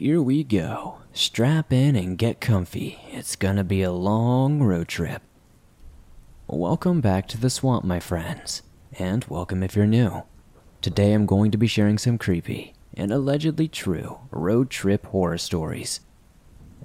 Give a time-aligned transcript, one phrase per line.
[0.00, 0.96] here we go.
[1.12, 2.98] Strap in and get comfy.
[3.12, 5.20] It's gonna be a long road trip.
[6.46, 8.62] Welcome back to the swamp, my friends,
[8.98, 10.22] and welcome if you're new.
[10.80, 16.00] Today I'm going to be sharing some creepy and allegedly true road trip horror stories.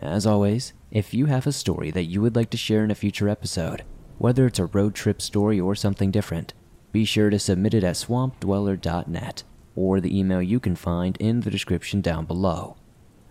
[0.01, 2.95] As always, if you have a story that you would like to share in a
[2.95, 3.85] future episode,
[4.17, 6.53] whether it's a road trip story or something different,
[6.91, 9.43] be sure to submit it at swampdweller.net
[9.73, 12.75] or the email you can find in the description down below.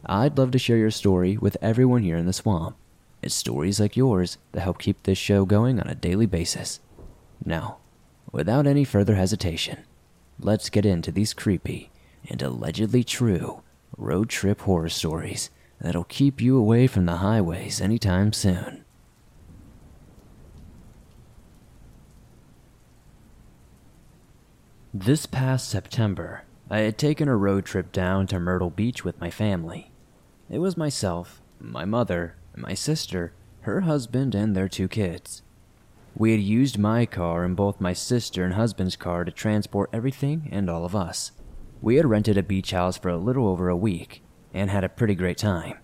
[0.07, 2.77] I'd love to share your story with everyone here in the swamp.
[3.23, 6.81] It's stories like yours that help keep this show going on a daily basis.
[7.43, 7.79] Now,
[8.31, 9.85] without any further hesitation,
[10.39, 11.91] let's get into these creepy
[12.29, 13.63] and allegedly true
[13.97, 15.49] road trip horror stories
[15.81, 18.85] that'll keep you away from the highways anytime soon.
[24.93, 29.31] This past September, I had taken a road trip down to Myrtle Beach with my
[29.31, 29.91] family.
[30.51, 35.43] It was myself, my mother, my sister, her husband, and their two kids.
[36.17, 40.49] We had used my car and both my sister and husband's car to transport everything
[40.53, 41.33] and all of us.
[41.81, 44.23] We had rented a beach house for a little over a week
[44.53, 45.79] and had a pretty great time.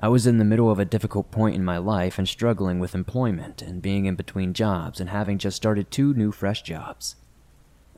[0.00, 2.94] I was in the middle of a difficult point in my life and struggling with
[2.94, 7.16] employment and being in between jobs and having just started two new fresh jobs.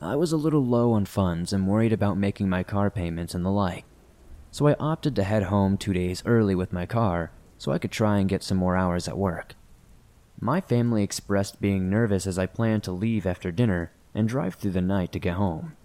[0.00, 3.44] I was a little low on funds and worried about making my car payments and
[3.44, 3.84] the like,
[4.50, 7.90] so I opted to head home two days early with my car so I could
[7.90, 9.54] try and get some more hours at work.
[10.40, 14.72] My family expressed being nervous as I planned to leave after dinner and drive through
[14.72, 15.76] the night to get home.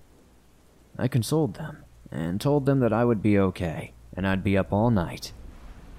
[0.97, 4.71] I consoled them and told them that I would be okay and I'd be up
[4.71, 5.33] all night.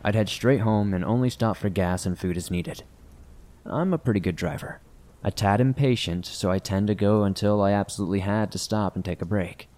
[0.03, 2.83] I'd head straight home and only stop for gas and food as needed.
[3.65, 4.81] I'm a pretty good driver,
[5.23, 9.05] a tad impatient, so I tend to go until I absolutely had to stop and
[9.05, 9.69] take a break.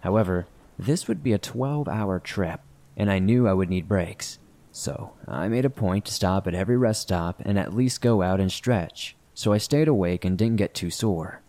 [0.00, 0.46] However,
[0.78, 2.60] this would be a 12 hour trip,
[2.96, 4.38] and I knew I would need breaks.
[4.72, 8.22] So I made a point to stop at every rest stop and at least go
[8.22, 11.42] out and stretch, so I stayed awake and didn't get too sore.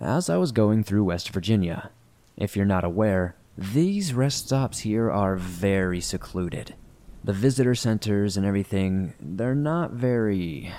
[0.00, 1.90] As I was going through West Virginia,
[2.36, 6.74] if you're not aware, these rest stops here are very secluded.
[7.22, 10.72] The visitor centers and everything, they're not very.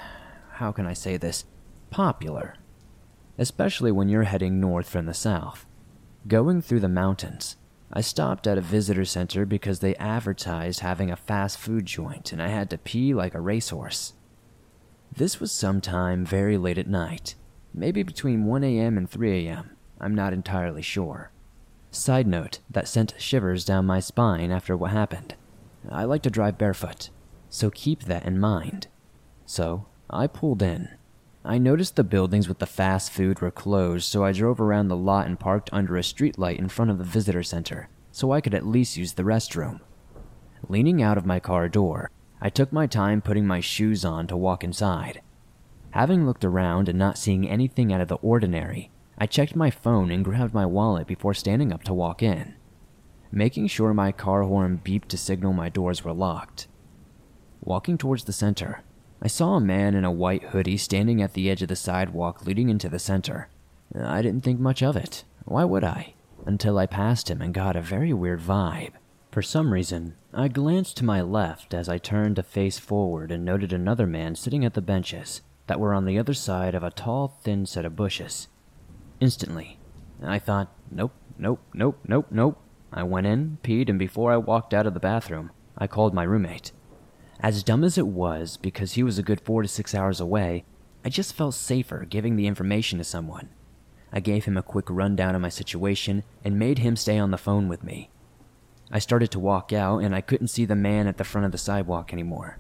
[0.53, 1.45] How can I say this?
[1.91, 2.56] Popular.
[3.38, 5.67] Especially when you're heading north from the south.
[6.28, 7.57] Going through the mountains,
[7.94, 12.41] I stopped at a visitor center because they advertised having a fast food joint and
[12.41, 14.13] I had to pee like a racehorse.
[15.13, 17.35] This was sometime very late at night,
[17.74, 18.97] maybe between 1 a.m.
[18.97, 19.72] and 3 a.m.
[20.00, 21.31] I'm not entirely sure.
[21.91, 25.35] Side note that sent shivers down my spine after what happened.
[25.90, 27.09] I like to drive barefoot,
[27.50, 28.88] so keep that in mind.
[29.46, 30.90] So, I pulled in.
[31.44, 34.96] I noticed the buildings with the fast food were closed, so I drove around the
[34.96, 38.53] lot and parked under a streetlight in front of the visitor center, so I could
[38.53, 39.81] at least use the restroom.
[40.69, 44.38] Leaning out of my car door, I took my time putting my shoes on to
[44.38, 45.22] walk inside.
[45.91, 50.12] Having looked around and not seeing anything out of the ordinary, I checked my phone
[50.12, 52.53] and grabbed my wallet before standing up to walk in,
[53.31, 56.68] making sure my car horn beeped to signal my doors were locked.
[57.62, 58.84] Walking towards the center,
[59.23, 62.45] I saw a man in a white hoodie standing at the edge of the sidewalk
[62.45, 63.49] leading into the center.
[63.95, 65.23] I didn't think much of it.
[65.45, 66.15] Why would I?
[66.45, 68.93] Until I passed him and got a very weird vibe.
[69.31, 73.45] For some reason, I glanced to my left as I turned to face forward and
[73.45, 76.89] noted another man sitting at the benches that were on the other side of a
[76.89, 78.47] tall, thin set of bushes.
[79.19, 79.77] Instantly,
[80.23, 82.57] I thought, nope, nope, nope, nope, nope.
[82.91, 86.23] I went in, peed, and before I walked out of the bathroom, I called my
[86.23, 86.71] roommate.
[87.41, 90.63] As dumb as it was, because he was a good four to six hours away,
[91.03, 93.50] I just felt safer giving the information to someone.
[94.13, 97.40] I gave him a quick rundown of my situation and made him stay on the
[97.40, 98.12] phone with me.
[98.91, 101.52] I started to walk out and I couldn't see the man at the front of
[101.52, 102.59] the sidewalk anymore.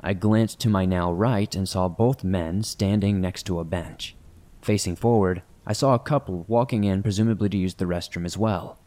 [0.00, 4.14] I glanced to my now right and saw both men standing next to a bench.
[4.62, 8.78] Facing forward, I saw a couple walking in, presumably to use the restroom as well.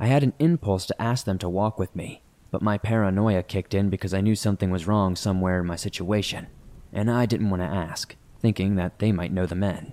[0.00, 3.74] I had an impulse to ask them to walk with me, but my paranoia kicked
[3.74, 6.46] in because I knew something was wrong somewhere in my situation,
[6.92, 9.92] and I didn't want to ask, thinking that they might know the men.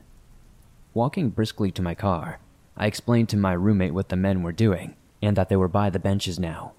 [0.94, 2.40] Walking briskly to my car,
[2.78, 5.90] I explained to my roommate what the men were doing, and that they were by
[5.90, 6.74] the benches now.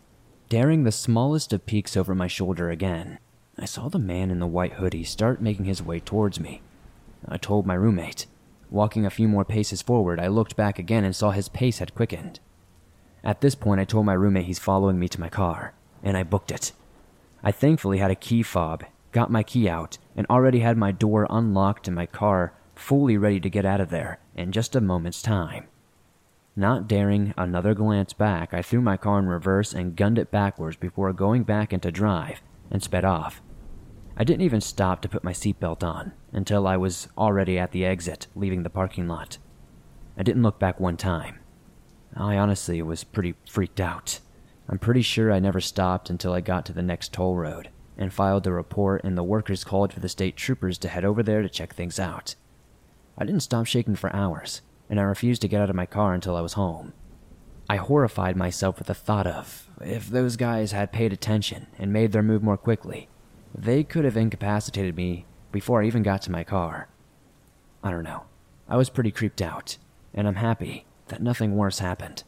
[0.49, 3.19] Daring the smallest of peeks over my shoulder again,
[3.59, 6.61] I saw the man in the white hoodie start making his way towards me.
[7.27, 8.27] I told my roommate.
[8.71, 11.95] Walking a few more paces forward, I looked back again and saw his pace had
[11.95, 12.41] quickened.
[13.27, 16.23] At this point, I told my roommate he's following me to my car, and I
[16.23, 16.71] booked it.
[17.43, 21.27] I thankfully had a key fob, got my key out, and already had my door
[21.29, 25.23] unlocked and my car fully ready to get out of there in just a moment's
[25.23, 25.67] time.
[26.55, 30.77] Not daring another glance back, I threw my car in reverse and gunned it backwards
[30.77, 32.41] before going back into drive
[32.71, 33.43] and sped off.
[34.17, 37.85] I didn't even stop to put my seatbelt on until I was already at the
[37.85, 39.39] exit, leaving the parking lot.
[40.17, 41.41] I didn't look back one time.
[42.17, 44.21] I honestly was pretty freaked out.
[44.69, 47.69] I'm pretty sure I never stopped until I got to the next toll road
[47.99, 51.23] and filed a report, and the workers called for the state troopers to head over
[51.23, 52.35] there to check things out.
[53.17, 56.15] I didn't stop shaking for hours, and I refused to get out of my car
[56.15, 56.93] until I was home.
[57.69, 62.13] I horrified myself with the thought of if those guys had paid attention and made
[62.13, 63.09] their move more quickly,
[63.55, 66.89] they could have incapacitated me before I even got to my car.
[67.83, 68.25] I don't know.
[68.69, 69.79] I was pretty creeped out,
[70.15, 72.25] and I'm happy that nothing worse happened.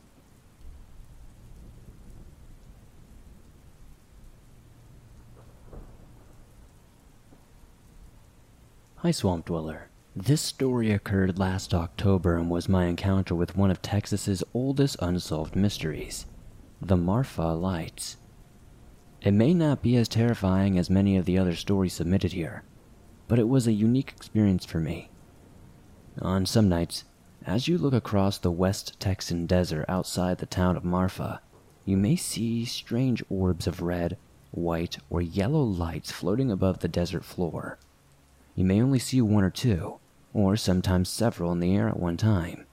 [8.97, 9.91] Hi, Swamp Dweller.
[10.17, 15.55] This story occurred last October and was my encounter with one of Texas's oldest unsolved
[15.55, 16.27] mysteries
[16.83, 18.17] the Marfa Lights.
[19.21, 22.65] It may not be as terrifying as many of the other stories submitted here,
[23.29, 25.11] but it was a unique experience for me.
[26.21, 27.05] On some nights,
[27.49, 31.41] as you look across the West Texan desert outside the town of Marfa,
[31.85, 34.17] you may see strange orbs of red,
[34.53, 37.79] white, or yellow lights floating above the desert floor
[38.59, 40.01] you may only see one or two,
[40.35, 42.67] or sometimes several in the air at one time.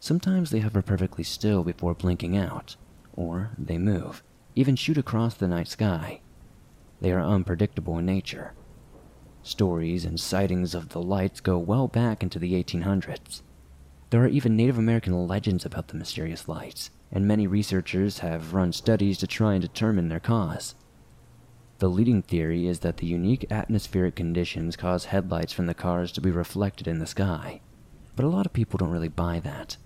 [0.00, 2.76] Sometimes they hover perfectly still before blinking out,
[3.12, 4.22] or they move,
[4.54, 6.22] even shoot across the night sky.
[7.02, 8.54] They are unpredictable in nature.
[9.42, 13.42] Stories and sightings of the lights go well back into the 1800s.
[14.14, 18.72] There are even Native American legends about the mysterious lights, and many researchers have run
[18.72, 20.76] studies to try and determine their cause.
[21.80, 26.20] The leading theory is that the unique atmospheric conditions cause headlights from the cars to
[26.20, 27.60] be reflected in the sky,
[28.14, 29.78] but a lot of people don't really buy that.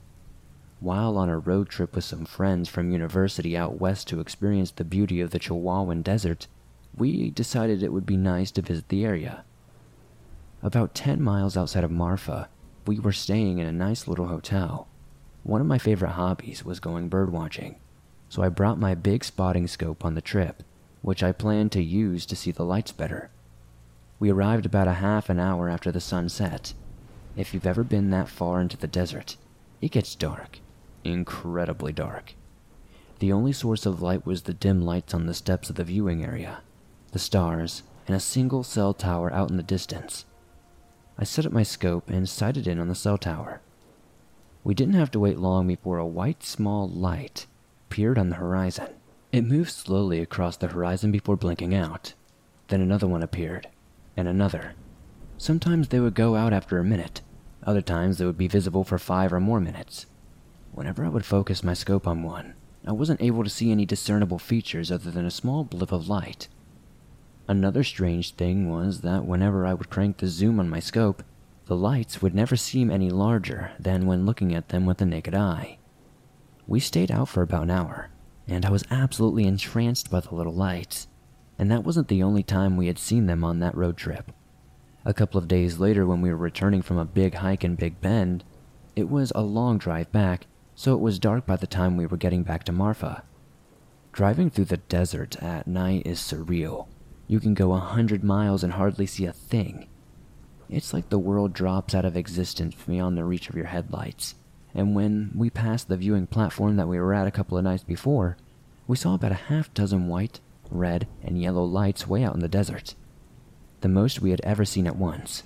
[0.80, 4.84] While on a road trip with some friends from university out west to experience the
[4.84, 6.48] beauty of the Chihuahuan Desert,
[6.94, 9.42] we decided it would be nice to visit the area.
[10.62, 12.50] About 10 miles outside of Marfa,
[12.86, 14.88] we were staying in a nice little hotel.
[15.42, 17.76] One of my favorite hobbies was going birdwatching,
[18.28, 20.62] so I brought my big spotting scope on the trip
[21.02, 23.30] which I planned to use to see the lights better.
[24.18, 26.74] We arrived about a half an hour after the sun set.
[27.36, 29.36] If you've ever been that far into the desert,
[29.80, 30.58] it gets dark.
[31.04, 32.34] Incredibly dark.
[33.20, 36.24] The only source of light was the dim lights on the steps of the viewing
[36.24, 36.62] area,
[37.12, 40.24] the stars, and a single cell tower out in the distance.
[41.18, 43.60] I set up my scope and sighted in on the cell tower.
[44.62, 47.46] We didn't have to wait long before a white small light
[47.88, 48.88] appeared on the horizon.
[49.32, 52.14] It moved slowly across the horizon before blinking out.
[52.68, 53.66] Then another one appeared,
[54.16, 54.74] and another.
[55.36, 57.22] Sometimes they would go out after a minute,
[57.64, 60.06] other times they would be visible for five or more minutes.
[60.72, 62.54] Whenever I would focus my scope on one,
[62.86, 66.48] I wasn't able to see any discernible features other than a small blip of light.
[67.48, 71.22] Another strange thing was that whenever I would crank the zoom on my scope,
[71.64, 75.34] the lights would never seem any larger than when looking at them with the naked
[75.34, 75.78] eye.
[76.66, 78.10] We stayed out for about an hour,
[78.46, 81.08] and I was absolutely entranced by the little lights.
[81.58, 84.30] And that wasn't the only time we had seen them on that road trip.
[85.06, 87.98] A couple of days later, when we were returning from a big hike in Big
[88.02, 88.44] Bend,
[88.94, 92.18] it was a long drive back, so it was dark by the time we were
[92.18, 93.22] getting back to Marfa.
[94.12, 96.88] Driving through the desert at night is surreal.
[97.28, 99.86] You can go a hundred miles and hardly see a thing.
[100.68, 104.34] It's like the world drops out of existence beyond the reach of your headlights
[104.74, 107.82] and when we passed the viewing platform that we were at a couple of nights
[107.82, 108.36] before,
[108.86, 112.48] we saw about a half dozen white, red, and yellow lights way out in the
[112.48, 112.94] desert.
[113.80, 115.42] The most we had ever seen at once.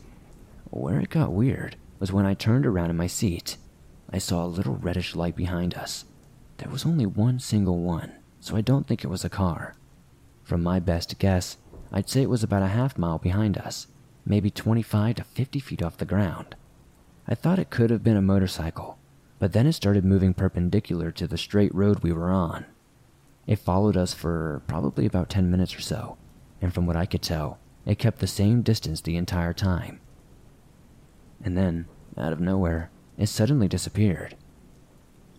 [0.70, 3.56] Where it got weird was when I turned around in my seat.
[4.10, 6.04] I saw a little reddish light behind us.
[6.58, 9.76] There was only one single one, so I don't think it was a car.
[10.42, 11.56] From my best guess,
[11.92, 13.86] I'd say it was about a half mile behind us,
[14.24, 16.56] maybe 25 to 50 feet off the ground.
[17.28, 18.98] I thought it could have been a motorcycle,
[19.38, 22.64] but then it started moving perpendicular to the straight road we were on.
[23.46, 26.16] It followed us for probably about 10 minutes or so,
[26.62, 30.00] and from what I could tell, it kept the same distance the entire time.
[31.44, 34.36] And then, out of nowhere, it suddenly disappeared.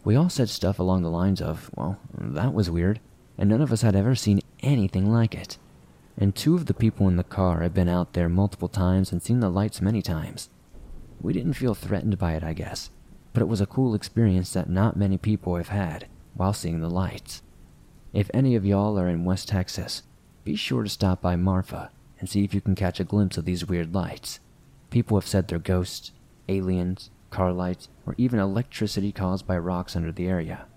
[0.03, 2.99] We all said stuff along the lines of, well, that was weird,
[3.37, 5.57] and none of us had ever seen anything like it.
[6.17, 9.21] And two of the people in the car had been out there multiple times and
[9.21, 10.49] seen the lights many times.
[11.21, 12.89] We didn't feel threatened by it, I guess,
[13.33, 16.89] but it was a cool experience that not many people have had while seeing the
[16.89, 17.41] lights.
[18.11, 20.03] If any of y'all are in West Texas,
[20.43, 21.89] be sure to stop by Marfa
[22.19, 24.39] and see if you can catch a glimpse of these weird lights.
[24.89, 26.11] People have said they're ghosts,
[26.47, 30.67] aliens, car lights, or even electricity caused by rocks under the area.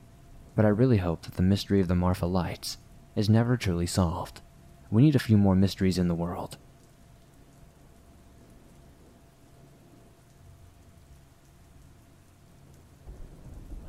[0.54, 2.78] But I really hope that the mystery of the Marfa lights
[3.14, 4.40] is never truly solved.
[4.90, 6.58] We need a few more mysteries in the world.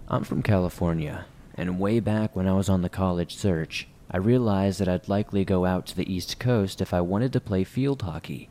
[0.10, 1.26] I'm from California,
[1.56, 5.44] and way back when I was on the college search, I realized that I'd likely
[5.44, 8.50] go out to the East Coast if I wanted to play field hockey.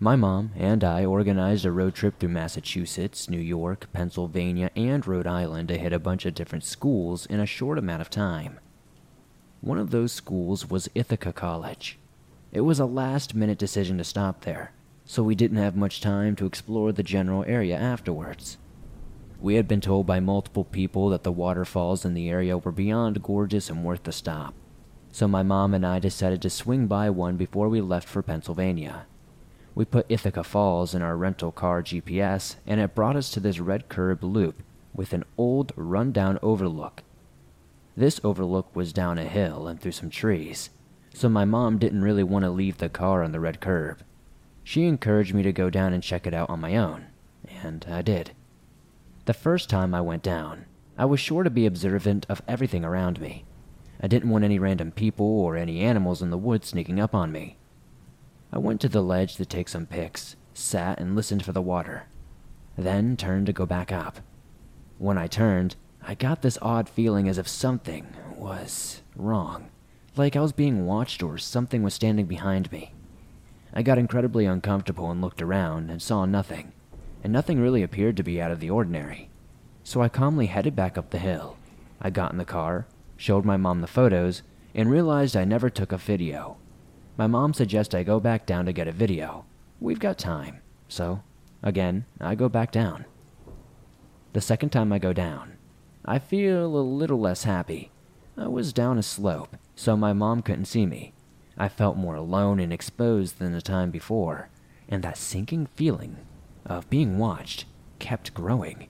[0.00, 5.26] My mom and I organized a road trip through Massachusetts, New York, Pennsylvania, and Rhode
[5.26, 8.58] Island to hit a bunch of different schools in a short amount of time.
[9.60, 11.98] One of those schools was Ithaca College.
[12.52, 14.72] It was a last minute decision to stop there,
[15.04, 18.58] so we didn't have much time to explore the general area afterwards.
[19.40, 23.22] We had been told by multiple people that the waterfalls in the area were beyond
[23.22, 24.54] gorgeous and worth the stop,
[25.10, 29.06] so my mom and I decided to swing by one before we left for Pennsylvania.
[29.74, 33.58] We put Ithaca Falls in our rental car GPS, and it brought us to this
[33.58, 34.62] red curb loop
[34.94, 37.02] with an old, run-down overlook.
[37.96, 40.68] This overlook was down a hill and through some trees,
[41.14, 44.02] so my mom didn't really want to leave the car on the red curb.
[44.62, 47.06] She encouraged me to go down and check it out on my own,
[47.62, 48.32] and I did.
[49.24, 50.66] The first time I went down,
[50.98, 53.44] I was sure to be observant of everything around me.
[54.00, 57.32] I didn't want any random people or any animals in the woods sneaking up on
[57.32, 57.56] me.
[58.52, 62.04] I went to the ledge to take some pics, sat and listened for the water,
[62.76, 64.20] then turned to go back up.
[64.98, 65.76] When I turned,
[66.08, 69.70] I got this odd feeling as if something was wrong,
[70.16, 72.94] like I was being watched or something was standing behind me.
[73.74, 76.72] I got incredibly uncomfortable and looked around and saw nothing
[77.24, 79.28] and nothing really appeared to be out of the ordinary.
[79.82, 81.56] So I calmly headed back up the hill.
[82.00, 82.86] I got in the car,
[83.16, 84.42] showed my mom the photos,
[84.76, 86.56] and realized I never took a video.
[87.16, 89.44] My mom suggests I go back down to get a video.
[89.80, 90.60] We've got time.
[90.86, 91.24] So,
[91.64, 93.06] again, I go back down.
[94.32, 95.55] The second time I go down,
[96.08, 97.90] I feel a little less happy.
[98.36, 101.12] I was down a slope, so my mom couldn't see me.
[101.58, 104.48] I felt more alone and exposed than the time before,
[104.88, 106.18] and that sinking feeling
[106.64, 107.64] of being watched
[107.98, 108.86] kept growing.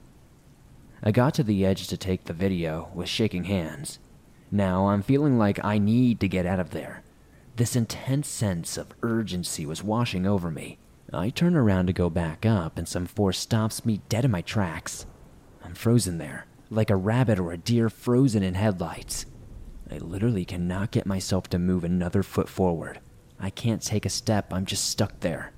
[1.02, 3.98] I got to the edge to take the video with shaking hands.
[4.50, 7.02] Now I'm feeling like I need to get out of there.
[7.56, 10.78] This intense sense of urgency was washing over me.
[11.14, 14.42] I turn around to go back up, and some force stops me dead in my
[14.42, 15.06] tracks.
[15.64, 19.26] I'm frozen there, like a rabbit or a deer frozen in headlights.
[19.90, 23.00] I literally cannot get myself to move another foot forward.
[23.38, 25.52] I can't take a step, I'm just stuck there.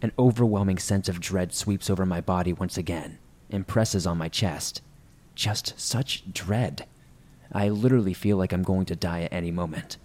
[0.00, 3.18] An overwhelming sense of dread sweeps over my body once again
[3.50, 4.80] and presses on my chest.
[5.34, 6.86] Just such dread.
[7.52, 9.96] I literally feel like I'm going to die at any moment.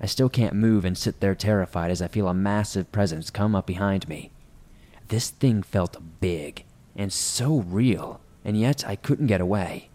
[0.00, 3.54] I still can't move and sit there terrified as I feel a massive presence come
[3.54, 4.30] up behind me.
[5.08, 6.64] This thing felt big
[6.96, 9.90] and so real, and yet I couldn't get away.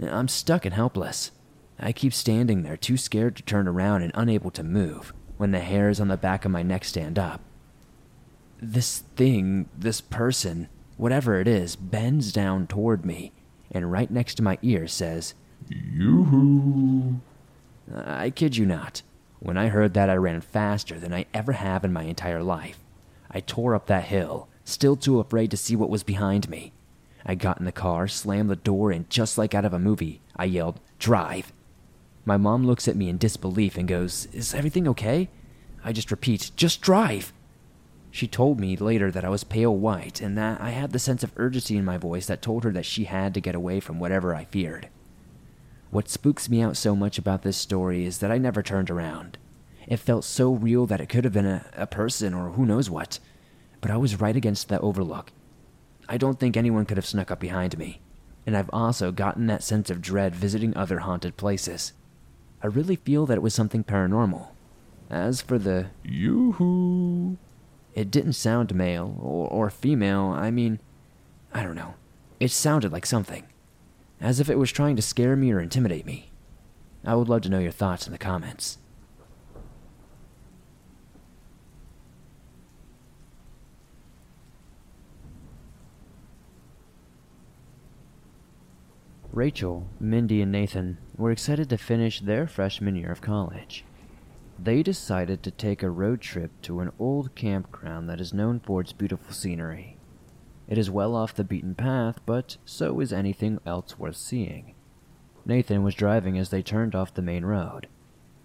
[0.00, 1.32] I'm stuck and helpless.
[1.78, 5.58] I keep standing there, too scared to turn around and unable to move, when the
[5.58, 7.40] hairs on the back of my neck stand up.
[8.62, 13.32] This thing, this person, whatever it is, bends down toward me
[13.72, 15.34] and right next to my ear says,
[15.68, 17.20] Yoo-hoo.
[17.92, 19.02] I kid you not.
[19.40, 22.78] When I heard that, I ran faster than I ever have in my entire life.
[23.30, 26.72] I tore up that hill, still too afraid to see what was behind me.
[27.26, 30.20] I got in the car, slammed the door, and just like out of a movie,
[30.36, 31.52] I yelled, Drive!
[32.24, 35.28] My mom looks at me in disbelief and goes, Is everything okay?
[35.82, 37.32] I just repeat, Just drive!
[38.10, 41.24] She told me later that I was pale white and that I had the sense
[41.24, 43.98] of urgency in my voice that told her that she had to get away from
[43.98, 44.88] whatever I feared.
[45.90, 49.38] What spooks me out so much about this story is that I never turned around.
[49.88, 52.88] It felt so real that it could have been a, a person or who knows
[52.88, 53.18] what.
[53.80, 55.32] But I was right against that overlook.
[56.08, 58.00] I don't think anyone could have snuck up behind me.
[58.46, 61.92] And I've also gotten that sense of dread visiting other haunted places.
[62.62, 64.48] I really feel that it was something paranormal.
[65.10, 67.38] As for the yoo-hoo
[67.94, 70.34] it didn't sound male or, or female.
[70.36, 70.80] I mean,
[71.52, 71.94] I don't know.
[72.40, 73.44] It sounded like something.
[74.20, 76.30] As if it was trying to scare me or intimidate me.
[77.04, 78.78] I would love to know your thoughts in the comments.
[89.34, 93.84] Rachel, Mindy, and Nathan were excited to finish their freshman year of college
[94.58, 98.80] they decided to take a road trip to an old campground that is known for
[98.80, 99.96] its beautiful scenery.
[100.68, 104.74] It is well off the beaten path, but so is anything else worth seeing.
[105.44, 107.88] Nathan was driving as they turned off the main road.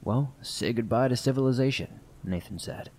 [0.03, 2.89] Well, say goodbye to civilization, Nathan said.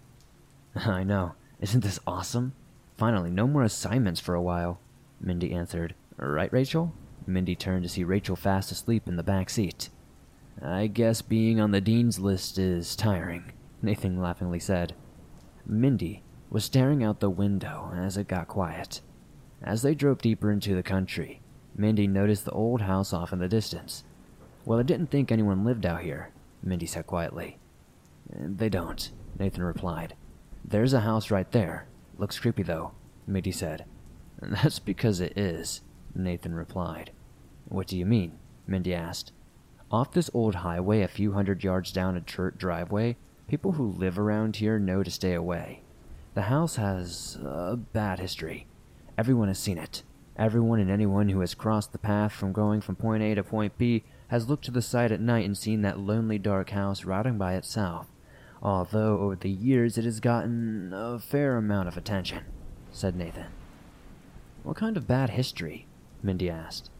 [0.74, 1.34] I know.
[1.60, 2.54] Isn't this awesome?
[2.96, 4.80] Finally, no more assignments for a while,
[5.20, 5.94] Mindy answered.
[6.16, 6.94] Right, Rachel?
[7.26, 9.88] Mindy turned to see Rachel fast asleep in the back seat.
[10.62, 14.94] I guess being on the dean's list is tiring, Nathan laughingly said.
[15.66, 19.00] Mindy was staring out the window as it got quiet.
[19.62, 21.40] As they drove deeper into the country,
[21.76, 24.04] Mindy noticed the old house off in the distance.
[24.64, 26.30] Well, I didn't think anyone lived out here,
[26.62, 27.58] Mindy said quietly.
[28.28, 30.14] They don't, Nathan replied.
[30.64, 31.86] There's a house right there.
[32.18, 32.92] Looks creepy though,
[33.26, 33.84] Mindy said.
[34.40, 35.80] That's because it is,
[36.14, 37.12] Nathan replied.
[37.66, 38.38] What do you mean?
[38.66, 39.32] Mindy asked.
[39.90, 43.16] Off this old highway, a few hundred yards down a dirt driveway,
[43.48, 45.82] people who live around here know to stay away.
[46.34, 48.66] The house has a bad history.
[49.18, 50.04] Everyone has seen it.
[50.36, 53.76] Everyone and anyone who has crossed the path from going from point A to point
[53.76, 57.36] B has looked to the side at night and seen that lonely dark house rotting
[57.36, 58.06] by itself.
[58.62, 62.44] Although over the years it has gotten a fair amount of attention,
[62.92, 63.46] said Nathan.
[64.62, 65.86] What kind of bad history?
[66.22, 66.90] Mindy asked.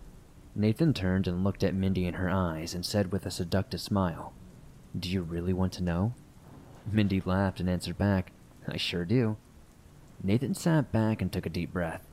[0.55, 4.33] Nathan turned and looked at Mindy in her eyes and said with a seductive smile,
[4.99, 6.15] Do you really want to know?
[6.91, 8.33] Mindy laughed and answered back,
[8.67, 9.37] I sure do.
[10.23, 12.07] Nathan sat back and took a deep breath.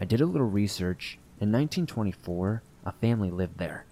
[0.00, 1.18] I did a little research.
[1.40, 3.86] In 1924, a family lived there.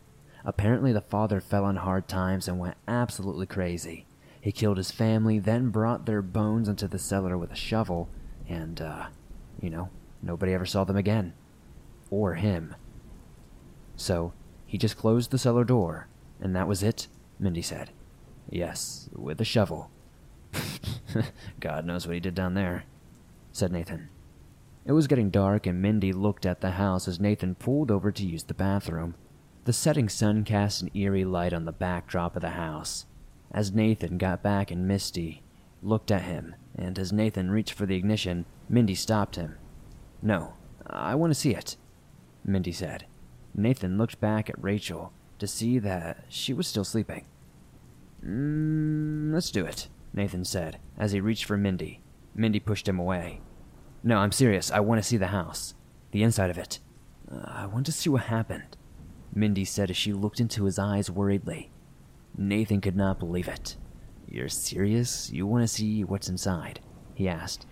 [0.44, 4.06] Apparently, the father fell on hard times and went absolutely crazy.
[4.40, 8.08] He killed his family, then brought their bones into the cellar with a shovel,
[8.48, 9.06] and, uh,
[9.60, 9.88] you know,
[10.20, 11.34] nobody ever saw them again.
[12.12, 12.76] Or him.
[13.96, 14.34] So,
[14.66, 16.08] he just closed the cellar door,
[16.42, 17.08] and that was it,
[17.40, 17.90] Mindy said.
[18.50, 19.90] Yes, with a shovel.
[21.60, 22.84] God knows what he did down there,
[23.50, 24.10] said Nathan.
[24.84, 28.26] It was getting dark, and Mindy looked at the house as Nathan pulled over to
[28.26, 29.14] use the bathroom.
[29.64, 33.06] The setting sun cast an eerie light on the backdrop of the house.
[33.50, 35.40] As Nathan got back and Misty
[35.82, 39.56] looked at him, and as Nathan reached for the ignition, Mindy stopped him.
[40.20, 40.52] No,
[40.86, 41.76] I want to see it,
[42.44, 43.06] Mindy said.
[43.54, 47.26] Nathan looked back at Rachel to see that she was still sleeping.
[48.24, 52.00] Mm, let's do it, Nathan said as he reached for Mindy.
[52.34, 53.40] Mindy pushed him away.
[54.02, 54.70] No, I'm serious.
[54.70, 55.74] I want to see the house.
[56.12, 56.78] The inside of it.
[57.30, 58.76] Uh, I want to see what happened,
[59.34, 61.70] Mindy said as she looked into his eyes worriedly.
[62.36, 63.76] Nathan could not believe it.
[64.28, 65.30] You're serious?
[65.30, 66.80] You want to see what's inside?
[67.14, 67.66] he asked.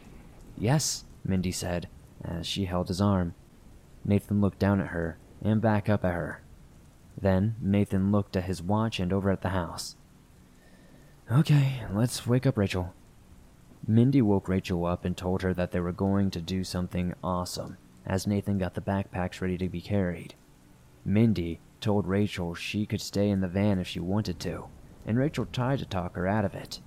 [0.57, 1.88] Yes, Mindy said
[2.23, 3.35] as she held his arm.
[4.05, 6.43] Nathan looked down at her and back up at her.
[7.21, 9.97] Then Nathan looked at his watch and over at the house.
[11.31, 12.95] Okay, let's wake up Rachel.
[13.87, 17.77] Mindy woke Rachel up and told her that they were going to do something awesome
[18.07, 20.35] as Nathan got the backpacks ready to be carried.
[21.05, 24.67] Mindy told Rachel she could stay in the van if she wanted to,
[25.07, 26.81] and Rachel tried to talk her out of it.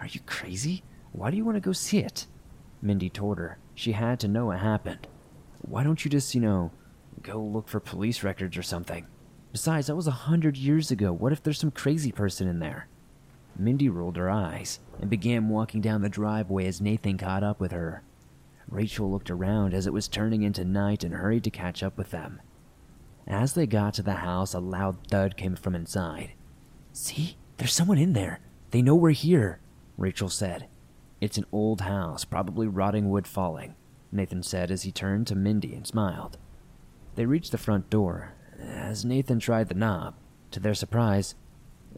[0.00, 0.82] Are you crazy?
[1.12, 2.26] Why do you want to go see it?
[2.82, 5.06] Mindy told her she had to know what happened.
[5.62, 6.72] Why don't you just, you know,
[7.22, 9.06] go look for police records or something?
[9.52, 11.12] Besides, that was a hundred years ago.
[11.12, 12.88] What if there's some crazy person in there?
[13.56, 17.72] Mindy rolled her eyes and began walking down the driveway as Nathan caught up with
[17.72, 18.02] her.
[18.68, 22.10] Rachel looked around as it was turning into night and hurried to catch up with
[22.10, 22.40] them.
[23.26, 26.32] As they got to the house, a loud thud came from inside.
[26.92, 28.40] See, there's someone in there.
[28.70, 29.60] They know we're here,
[29.98, 30.68] Rachel said.
[31.20, 33.74] It's an old house, probably rotting wood falling,
[34.12, 36.38] Nathan said as he turned to Mindy and smiled.
[37.14, 38.34] They reached the front door.
[38.58, 40.14] As Nathan tried the knob,
[40.50, 41.34] to their surprise,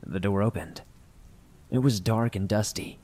[0.05, 0.83] the door opened.
[1.71, 3.01] It was dark and dusty.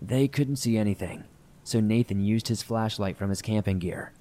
[0.00, 1.24] They couldn't see anything,
[1.64, 4.12] so Nathan used his flashlight from his camping gear.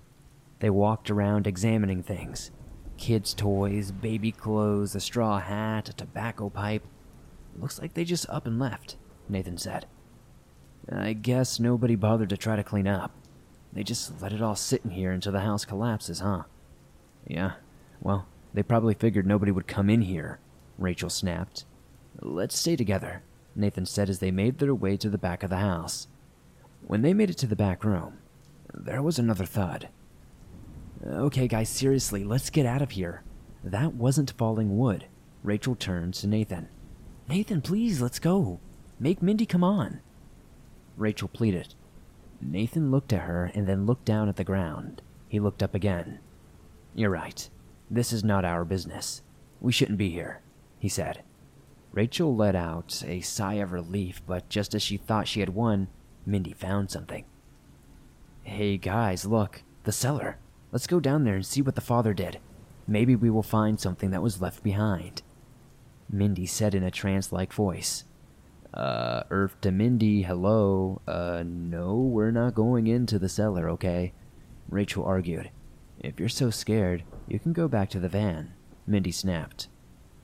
[0.59, 2.51] They walked around examining things
[2.97, 6.85] kids' toys, baby clothes, a straw hat, a tobacco pipe.
[7.57, 8.95] Looks like they just up and left,
[9.27, 9.87] Nathan said.
[10.87, 13.11] I guess nobody bothered to try to clean up.
[13.73, 16.43] They just let it all sit in here until the house collapses, huh?
[17.25, 17.53] Yeah,
[18.01, 20.39] well, they probably figured nobody would come in here,
[20.77, 21.65] Rachel snapped.
[22.19, 23.23] Let's stay together.
[23.55, 26.07] Nathan said as they made their way to the back of the house.
[26.86, 28.17] When they made it to the back room,
[28.73, 29.89] there was another thud.
[31.05, 33.23] Okay, guys, seriously, let's get out of here.
[33.63, 35.05] That wasn't falling wood.
[35.43, 36.67] Rachel turned to Nathan.
[37.27, 38.60] Nathan, please, let's go.
[38.99, 40.01] Make Mindy come on.
[40.97, 41.73] Rachel pleaded.
[42.41, 45.01] Nathan looked at her and then looked down at the ground.
[45.27, 46.19] He looked up again.
[46.95, 47.49] You're right.
[47.89, 49.21] This is not our business.
[49.60, 50.41] We shouldn't be here,
[50.80, 51.23] he said.
[51.91, 55.88] Rachel let out a sigh of relief, but just as she thought she had won,
[56.25, 57.25] Mindy found something.
[58.43, 60.38] Hey guys, look, the cellar.
[60.71, 62.39] Let's go down there and see what the father did.
[62.88, 65.21] Maybe we will find something that was left behind.
[66.10, 68.06] Mindy said in a trance like voice.
[68.73, 71.01] Uh, Earth to Mindy, hello.
[71.07, 74.13] Uh, no, we're not going into the cellar, okay?
[74.69, 75.51] Rachel argued.
[75.99, 78.53] If you're so scared, You can go back to the van,
[78.86, 79.69] Mindy snapped.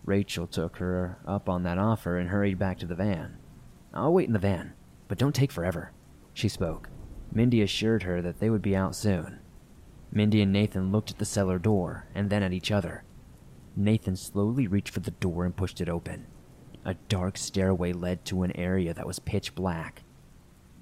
[0.04, 3.38] Rachel took her up on that offer and hurried back to the van.
[3.94, 4.74] I'll wait in the van,
[5.08, 5.92] but don't take forever,
[6.34, 6.90] she spoke.
[7.32, 9.40] Mindy assured her that they would be out soon.
[10.12, 13.04] Mindy and Nathan looked at the cellar door and then at each other.
[13.76, 16.26] Nathan slowly reached for the door and pushed it open.
[16.88, 20.04] A dark stairway led to an area that was pitch black.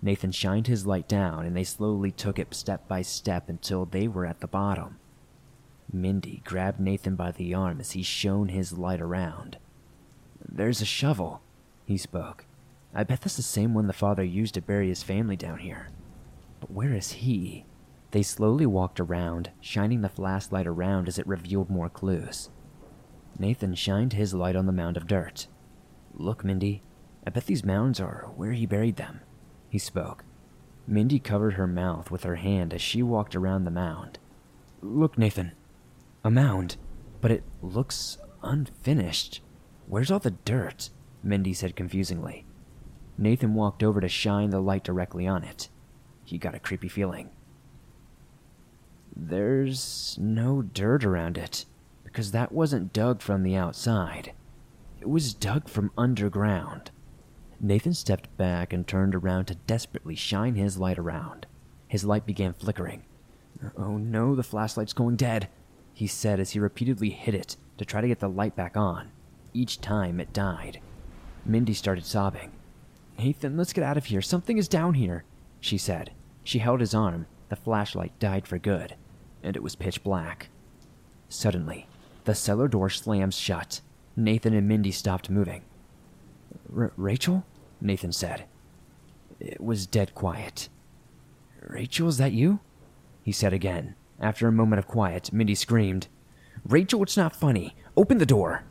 [0.04, 4.08] Nathan shined his light down and they slowly took it step by step until they
[4.08, 5.00] were at the bottom.
[5.92, 9.58] Mindy grabbed Nathan by the arm as he shone his light around.
[10.48, 11.42] There's a shovel,
[11.86, 12.46] he spoke.
[12.94, 15.88] I bet that's the same one the father used to bury his family down here.
[16.60, 17.66] But where is he?
[18.12, 22.52] They slowly walked around, shining the flashlight around as it revealed more clues.
[23.40, 25.48] Nathan shined his light on the mound of dirt.
[26.18, 26.82] Look, Mindy,
[27.28, 29.20] I bet these mounds are where he buried them,
[29.70, 30.24] he spoke.
[30.88, 34.18] Mindy covered her mouth with her hand as she walked around the mound.
[34.82, 35.52] Look, Nathan,
[36.24, 36.78] a mound,
[37.20, 39.42] but it looks unfinished.
[39.88, 40.90] Where's all the dirt?
[41.22, 42.46] Mindy said confusingly.
[43.18, 45.70] Nathan walked over to shine the light directly on it.
[46.24, 47.30] He got a creepy feeling.
[49.16, 51.66] There's no dirt around it,
[52.04, 54.34] because that wasn't dug from the outside.
[55.06, 56.90] It was dug from underground.
[57.60, 61.46] Nathan stepped back and turned around to desperately shine his light around.
[61.88, 63.04] His light began flickering.
[63.78, 65.48] Oh no, the flashlight's going dead
[65.94, 69.12] he said as he repeatedly hit it to try to get the light back on.
[69.54, 70.82] Each time it died.
[71.46, 72.52] Mindy started sobbing.
[73.20, 74.24] Nathan, let's get out of here.
[74.24, 75.24] Something is down here,
[75.60, 76.14] she said.
[76.44, 77.28] She held his arm.
[77.50, 78.96] The flashlight died for good,
[79.44, 80.50] and it was pitch black.
[81.30, 81.88] Suddenly,
[82.24, 83.82] the cellar door slammed shut.
[84.16, 85.64] Nathan and Mindy stopped moving.
[86.70, 87.46] Rachel?
[87.82, 88.46] Nathan said.
[89.40, 90.70] It was dead quiet.
[91.62, 92.60] Rachel, is that you?
[93.22, 93.96] He said again.
[94.20, 96.08] After a moment of quiet, Mindy screamed,
[96.64, 97.76] Rachel, it's not funny.
[97.98, 98.64] Open the door.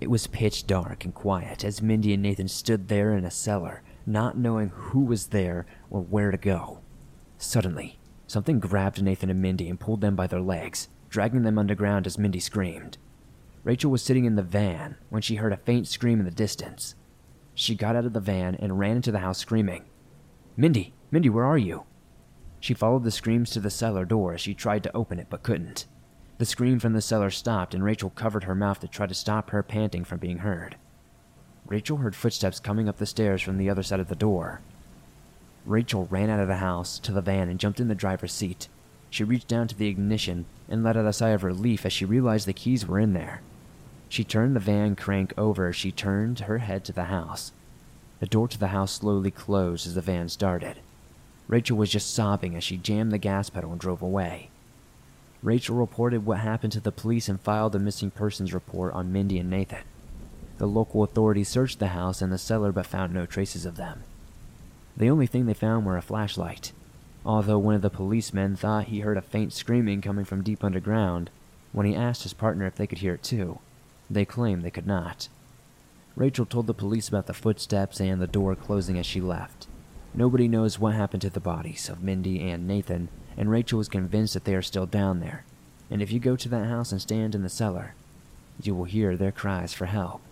[0.00, 3.82] It was pitch dark and quiet as Mindy and Nathan stood there in a cellar,
[4.06, 6.80] not knowing who was there or where to go.
[7.38, 12.06] Suddenly, something grabbed Nathan and Mindy and pulled them by their legs, dragging them underground
[12.06, 12.98] as Mindy screamed.
[13.66, 16.94] Rachel was sitting in the van when she heard a faint scream in the distance.
[17.52, 19.86] She got out of the van and ran into the house screaming,
[20.56, 21.82] Mindy, Mindy, where are you?
[22.60, 25.42] She followed the screams to the cellar door as she tried to open it but
[25.42, 25.86] couldn't.
[26.38, 29.50] The scream from the cellar stopped, and Rachel covered her mouth to try to stop
[29.50, 30.76] her panting from being heard.
[31.66, 34.60] Rachel heard footsteps coming up the stairs from the other side of the door.
[35.64, 38.68] Rachel ran out of the house to the van and jumped in the driver's seat.
[39.10, 42.04] She reached down to the ignition and let out a sigh of relief as she
[42.04, 43.42] realized the keys were in there.
[44.08, 47.52] She turned the van crank over as she turned her head to the house.
[48.20, 50.78] The door to the house slowly closed as the van started.
[51.48, 54.50] Rachel was just sobbing as she jammed the gas pedal and drove away.
[55.42, 59.38] Rachel reported what happened to the police and filed a missing persons report on Mindy
[59.38, 59.84] and Nathan.
[60.58, 64.02] The local authorities searched the house and the cellar but found no traces of them.
[64.96, 66.72] The only thing they found were a flashlight.
[67.24, 71.28] Although one of the policemen thought he heard a faint screaming coming from deep underground,
[71.72, 73.58] when he asked his partner if they could hear it too,
[74.10, 75.28] they claimed they could not.
[76.14, 79.66] Rachel told the police about the footsteps and the door closing as she left.
[80.14, 84.32] Nobody knows what happened to the bodies of Mindy and Nathan, and Rachel is convinced
[84.32, 85.44] that they are still down there.
[85.90, 87.94] And if you go to that house and stand in the cellar,
[88.62, 90.22] you will hear their cries for help.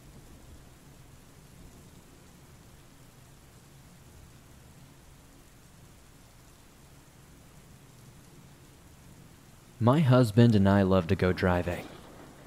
[9.78, 11.84] My husband and I love to go driving.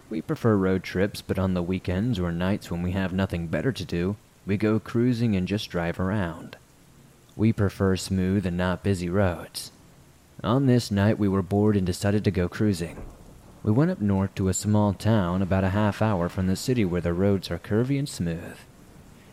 [0.10, 3.74] We prefer road trips, but on the weekends or nights when we have nothing better
[3.74, 4.16] to do,
[4.46, 6.56] we go cruising and just drive around.
[7.36, 9.72] We prefer smooth and not busy roads.
[10.44, 13.04] On this night, we were bored and decided to go cruising.
[13.64, 16.86] We went up north to a small town about a half hour from the city
[16.86, 18.58] where the roads are curvy and smooth.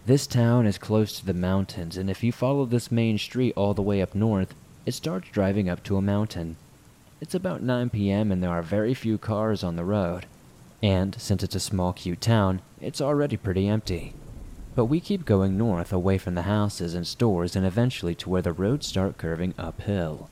[0.06, 3.74] This town is close to the mountains, and if you follow this main street all
[3.74, 4.54] the way up north,
[4.86, 6.56] it starts driving up to a mountain.
[7.20, 10.26] It's about 9 p.m., and there are very few cars on the road.
[10.82, 14.14] And since it's a small, cute town, it's already pretty empty.
[14.74, 18.42] But we keep going north away from the houses and stores and eventually to where
[18.42, 20.28] the roads start curving uphill.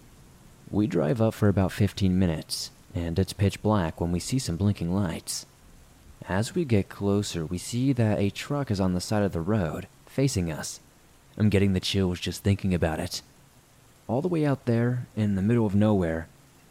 [0.70, 4.56] We drive up for about 15 minutes, and it's pitch black when we see some
[4.56, 5.46] blinking lights.
[6.28, 9.40] As we get closer, we see that a truck is on the side of the
[9.40, 10.80] road, facing us.
[11.36, 13.22] I'm getting the chills just thinking about it.
[14.08, 16.28] All the way out there, in the middle of nowhere,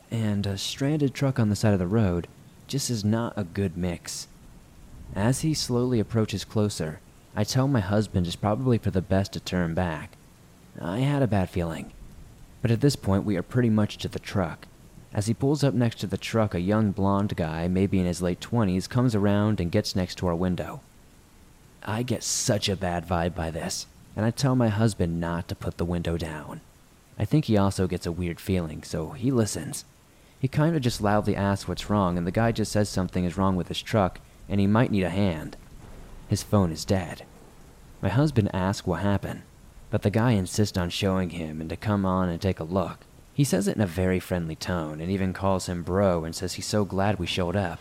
[0.09, 2.27] and a stranded truck on the side of the road
[2.71, 4.29] just is not a good mix.
[5.13, 7.01] As he slowly approaches closer,
[7.35, 10.15] I tell my husband it's probably for the best to turn back.
[10.79, 11.91] I had a bad feeling.
[12.61, 14.67] But at this point, we are pretty much to the truck.
[15.13, 18.21] As he pulls up next to the truck, a young blond guy, maybe in his
[18.21, 20.79] late 20s, comes around and gets next to our window.
[21.83, 25.55] I get such a bad vibe by this, and I tell my husband not to
[25.55, 26.61] put the window down.
[27.19, 29.83] I think he also gets a weird feeling, so he listens.
[30.41, 33.37] He kind of just loudly asks what's wrong, and the guy just says something is
[33.37, 35.55] wrong with his truck and he might need a hand.
[36.29, 37.25] His phone is dead.
[38.01, 39.43] My husband asks what happened,
[39.91, 43.01] but the guy insists on showing him and to come on and take a look.
[43.35, 46.53] He says it in a very friendly tone and even calls him bro and says
[46.53, 47.79] he's so glad we showed up.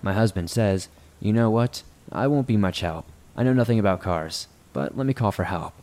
[0.00, 1.82] My husband says, You know what?
[2.12, 3.06] I won't be much help.
[3.36, 5.74] I know nothing about cars, but let me call for help.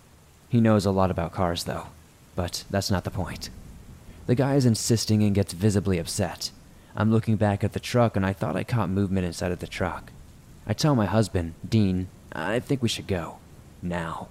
[0.48, 1.88] He knows a lot about cars, though,
[2.38, 3.50] but that's not the point.
[4.28, 6.52] The guy is insisting and gets visibly upset.
[6.96, 9.68] I'm looking back at the truck and I thought I caught movement inside of the
[9.68, 10.12] truck.
[10.66, 13.38] I tell my husband, Dean, I think we should go.
[13.82, 14.30] Now.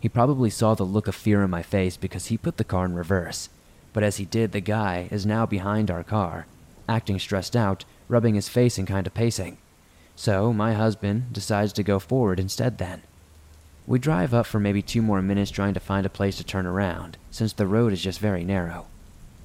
[0.00, 2.84] He probably saw the look of fear in my face because he put the car
[2.84, 3.48] in reverse.
[3.92, 6.46] But as he did, the guy is now behind our car,
[6.88, 9.58] acting stressed out, rubbing his face and kind of pacing.
[10.14, 13.02] So my husband decides to go forward instead then.
[13.86, 16.66] We drive up for maybe two more minutes trying to find a place to turn
[16.66, 18.86] around, since the road is just very narrow.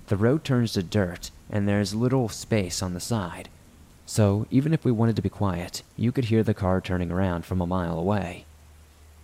[0.08, 3.50] The road turns to dirt, and there's little space on the side,
[4.06, 7.46] so even if we wanted to be quiet, you could hear the car turning around
[7.46, 8.46] from a mile away.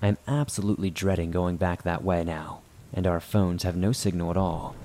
[0.02, 2.60] I'm absolutely dreading going back that way now,
[2.94, 4.76] and our phones have no signal at all.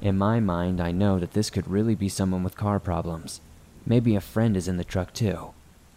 [0.00, 3.42] In my mind, I know that this could really be someone with car problems.
[3.84, 5.50] Maybe a friend is in the truck too.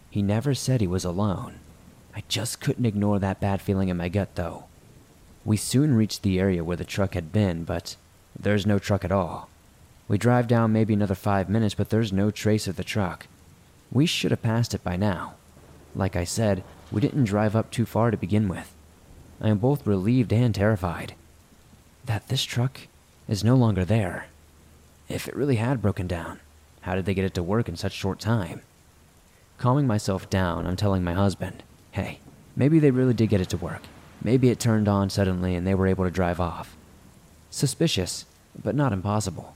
[0.09, 1.55] He never said he was alone.
[2.13, 4.65] I just couldn't ignore that bad feeling in my gut though.
[5.45, 7.95] We soon reached the area where the truck had been, but
[8.39, 9.49] there's no truck at all.
[10.07, 13.27] We drive down maybe another five minutes, but there's no trace of the truck.
[13.91, 15.35] We should have passed it by now.
[15.95, 18.73] Like I said, we didn't drive up too far to begin with.
[19.41, 21.15] I am both relieved and terrified
[22.05, 22.81] that this truck
[23.27, 24.27] is no longer there.
[25.09, 26.39] If it really had broken down,
[26.81, 28.61] how did they get it to work in such short time?
[29.57, 32.19] Calming myself down, I'm telling my husband, hey,
[32.55, 33.81] maybe they really did get it to work.
[34.21, 36.74] Maybe it turned on suddenly and they were able to drive off.
[37.55, 38.25] Suspicious,
[38.61, 39.55] but not impossible.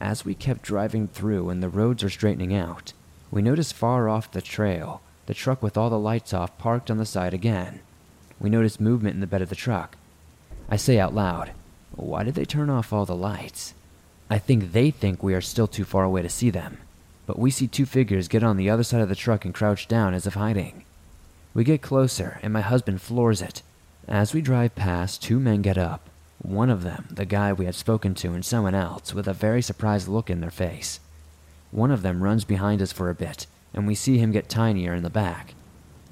[0.00, 2.92] As we kept driving through and the roads are straightening out,
[3.32, 6.98] we notice far off the trail, the truck with all the lights off parked on
[6.98, 7.80] the side again.
[8.38, 9.96] We notice movement in the bed of the truck.
[10.68, 11.50] I say out loud,
[11.96, 13.74] Why did they turn off all the lights?
[14.30, 16.78] I think they think we are still too far away to see them,
[17.26, 19.88] but we see two figures get on the other side of the truck and crouch
[19.88, 20.84] down as if hiding.
[21.54, 23.62] We get closer, and my husband floors it.
[24.06, 26.08] As we drive past, two men get up.
[26.46, 29.60] One of them, the guy we had spoken to, and someone else, with a very
[29.60, 31.00] surprised look in their face.
[31.72, 34.94] One of them runs behind us for a bit, and we see him get tinier
[34.94, 35.54] in the back.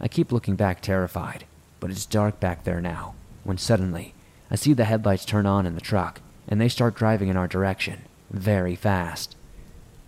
[0.00, 1.44] I keep looking back terrified,
[1.78, 4.12] but it's dark back there now, when suddenly,
[4.50, 7.46] I see the headlights turn on in the truck, and they start driving in our
[7.46, 9.36] direction, very fast.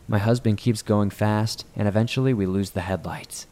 [0.08, 3.46] My husband keeps going fast, and eventually we lose the headlights.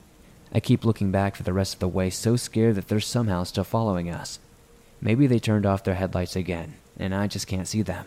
[0.52, 3.44] I keep looking back for the rest of the way, so scared that they're somehow
[3.44, 4.40] still following us.
[5.04, 8.06] Maybe they turned off their headlights again, and I just can't see them.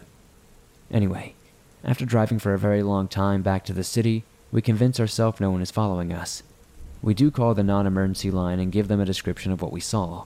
[0.89, 1.35] Anyway,
[1.83, 5.51] after driving for a very long time back to the city, we convince ourselves no
[5.51, 6.41] one is following us.
[7.03, 9.79] We do call the non emergency line and give them a description of what we
[9.79, 10.25] saw.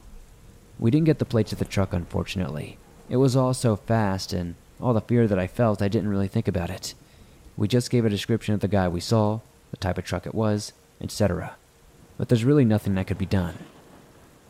[0.79, 2.77] We didn't get the plates of the truck, unfortunately.
[3.09, 6.29] It was all so fast, and all the fear that I felt, I didn't really
[6.29, 6.93] think about it.
[7.57, 10.33] We just gave a description of the guy we saw, the type of truck it
[10.33, 11.57] was, etc.
[12.17, 13.57] But there's really nothing that could be done.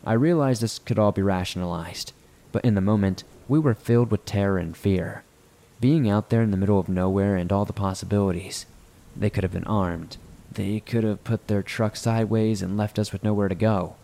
[0.04, 2.12] I realized this could all be rationalized,
[2.50, 5.22] but in the moment, we were filled with terror and fear.
[5.80, 8.66] Being out there in the middle of nowhere and all the possibilities.
[9.16, 10.16] They could have been armed.
[10.50, 13.94] They could have put their truck sideways and left us with nowhere to go.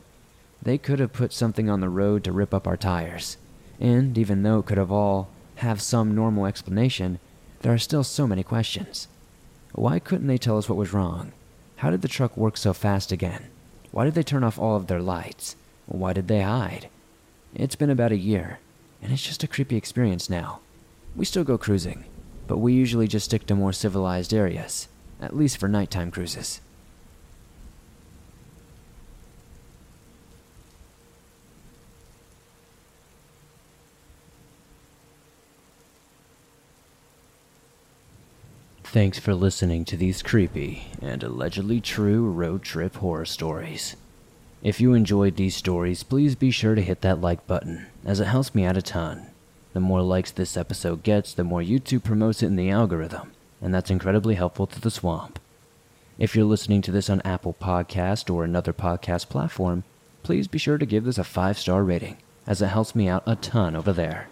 [0.62, 3.36] They could have put something on the road to rip up our tires.
[3.80, 7.18] And even though it could have all have some normal explanation,
[7.60, 9.08] there are still so many questions.
[9.72, 11.32] Why couldn't they tell us what was wrong?
[11.76, 13.46] How did the truck work so fast again?
[13.90, 15.56] Why did they turn off all of their lights?
[15.88, 16.90] Why did they hide?
[17.54, 18.58] It's been about a year,
[19.02, 20.60] and it's just a creepy experience now.
[21.16, 22.04] We still go cruising,
[22.46, 26.60] but we usually just stick to more civilized areas, at least for nighttime cruises.
[38.84, 43.96] Thanks for listening to these creepy and allegedly true road trip horror stories.
[44.60, 48.24] If you enjoyed these stories, please be sure to hit that like button, as it
[48.26, 49.28] helps me out a ton.
[49.72, 53.30] The more likes this episode gets, the more YouTube promotes it in the algorithm,
[53.62, 55.38] and that's incredibly helpful to the swamp.
[56.18, 59.84] If you're listening to this on Apple Podcast or another podcast platform,
[60.24, 63.36] please be sure to give this a 5-star rating, as it helps me out a
[63.36, 64.28] ton over there.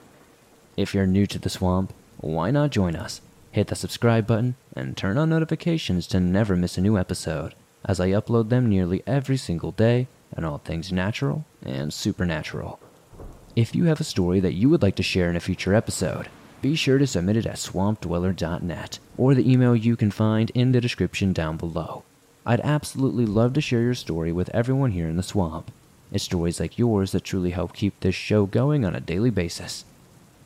[0.76, 3.20] If you're new to the swamp, why not join us?
[3.52, 8.00] hit the subscribe button, and turn on notifications to never miss a new episode, as
[8.00, 12.78] I upload them nearly every single day on all things natural and supernatural.
[13.54, 16.28] If you have a story that you would like to share in a future episode,
[16.60, 20.80] be sure to submit it at swampdweller.net or the email you can find in the
[20.80, 22.02] description down below.
[22.44, 25.70] I'd absolutely love to share your story with everyone here in the swamp.
[26.12, 29.84] It's stories like yours that truly help keep this show going on a daily basis.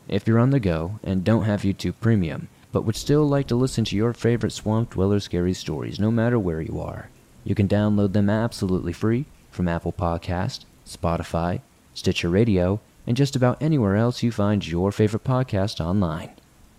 [0.08, 3.56] If you're on the go and don't have YouTube Premium, but would still like to
[3.56, 7.10] listen to your favorite Swamp Dweller scary stories no matter where you are,
[7.44, 11.60] you can download them absolutely free from Apple Podcast, Spotify,
[11.94, 16.30] Stitcher Radio, and just about anywhere else you find your favorite podcast online.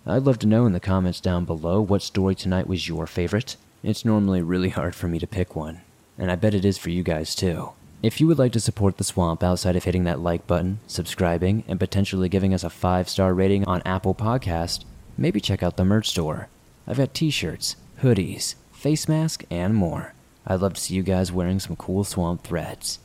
[0.06, 3.56] I'd love to know in the comments down below what story tonight was your favorite.
[3.82, 5.80] It's normally really hard for me to pick one,
[6.18, 7.70] and I bet it is for you guys too.
[8.02, 11.62] If you would like to support the swamp outside of hitting that like button, subscribing,
[11.68, 14.84] and potentially giving us a five star rating on Apple Podcast,
[15.16, 16.48] maybe check out the merch store.
[16.86, 20.14] I've got t shirts, hoodies, face mask, and more.
[20.46, 22.98] I'd love to see you guys wearing some cool swamp threads.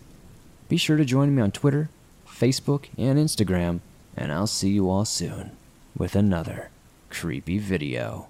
[0.70, 1.90] Be sure to join me on Twitter,
[2.28, 3.80] Facebook, and Instagram,
[4.16, 5.52] and I'll see you all soon
[5.98, 6.70] with another
[7.10, 8.30] creepy video.